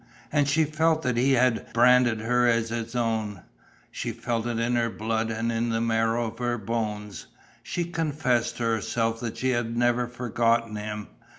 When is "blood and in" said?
4.89-5.69